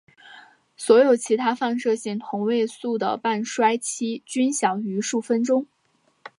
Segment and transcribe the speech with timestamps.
[0.75, 5.67] 所有其他放射性同位素的半衰期均小于数分钟。